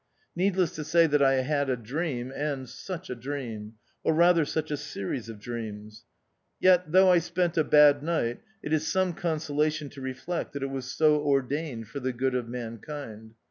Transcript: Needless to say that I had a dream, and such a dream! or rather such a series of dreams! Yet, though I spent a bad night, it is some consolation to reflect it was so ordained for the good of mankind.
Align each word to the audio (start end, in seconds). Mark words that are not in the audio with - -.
Needless 0.35 0.71
to 0.77 0.83
say 0.83 1.05
that 1.05 1.21
I 1.21 1.35
had 1.41 1.69
a 1.69 1.77
dream, 1.77 2.33
and 2.35 2.67
such 2.67 3.11
a 3.11 3.15
dream! 3.15 3.75
or 4.03 4.15
rather 4.15 4.45
such 4.45 4.71
a 4.71 4.77
series 4.77 5.29
of 5.29 5.39
dreams! 5.39 6.05
Yet, 6.59 6.91
though 6.91 7.11
I 7.11 7.19
spent 7.19 7.55
a 7.55 7.63
bad 7.63 8.01
night, 8.01 8.41
it 8.63 8.73
is 8.73 8.87
some 8.87 9.13
consolation 9.13 9.89
to 9.91 10.01
reflect 10.01 10.55
it 10.55 10.65
was 10.65 10.89
so 10.91 11.21
ordained 11.21 11.87
for 11.89 11.99
the 11.99 12.13
good 12.13 12.33
of 12.33 12.49
mankind. 12.49 13.35